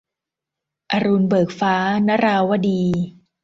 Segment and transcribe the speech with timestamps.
[0.91, 1.75] อรุณเบิกฟ้า-
[2.07, 2.81] นราวดี